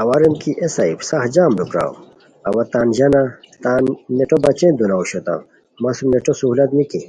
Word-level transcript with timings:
اوا 0.00 0.16
ریم 0.20 0.34
کی 0.42 0.50
اے 0.60 0.66
صاحب 0.76 1.00
سخت 1.10 1.28
جم 1.34 1.50
لُو 1.58 1.64
پراؤ 1.70 1.92
اوا 2.48 2.62
تان 2.72 2.86
ژانہ 2.96 3.22
تان 3.62 3.82
نیٹو 4.16 4.36
بچین 4.44 4.72
دوناؤ 4.78 4.98
اوشوتام، 5.00 5.40
مہ 5.82 5.90
سُم 5.96 6.06
نیٹو 6.12 6.32
سہولت 6.40 6.70
نِکی 6.76 7.00